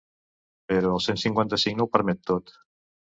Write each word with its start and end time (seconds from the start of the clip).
Però 0.71 0.93
el 0.95 1.03
cent 1.07 1.21
cinquanta-cinc 1.25 1.81
no 1.83 1.87
ho 1.89 1.93
permet 1.99 2.25
tot. 2.31 2.55